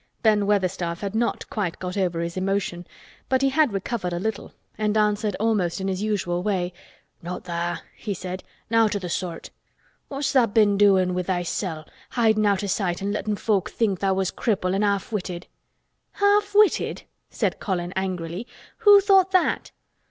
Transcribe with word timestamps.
Ben 0.23 0.47
Weatherstaff 0.47 1.01
had 1.01 1.13
not 1.13 1.47
quite 1.51 1.77
got 1.77 1.95
over 1.95 2.21
his 2.21 2.35
emotion, 2.35 2.87
but 3.29 3.43
he 3.43 3.49
had 3.49 3.71
recovered 3.71 4.13
a 4.13 4.19
little 4.19 4.51
and 4.75 4.97
answered 4.97 5.35
almost 5.39 5.79
in 5.79 5.87
his 5.87 6.01
usual 6.01 6.41
way. 6.41 6.73
"Not 7.21 7.43
tha'," 7.43 7.83
he 7.95 8.15
said. 8.15 8.43
"Nowt 8.71 8.95
o' 8.95 8.99
th' 8.99 9.11
sort. 9.11 9.51
What's 10.07 10.33
tha' 10.33 10.47
been 10.47 10.75
doin' 10.75 11.13
with 11.13 11.27
thysel'—hidin' 11.27 12.47
out 12.47 12.63
o' 12.63 12.67
sight 12.67 13.03
an' 13.03 13.11
lettin' 13.11 13.35
folk 13.35 13.69
think 13.69 13.99
tha' 13.99 14.11
was 14.15 14.31
cripple 14.31 14.73
an' 14.73 14.81
half 14.81 15.11
witted?" 15.11 15.45
"Half 16.13 16.55
witted!" 16.55 17.03
said 17.29 17.59
Colin 17.59 17.91
angrily. 17.95 18.47
"Who 18.79 19.01
thought 19.01 19.29
that?" 19.33 19.69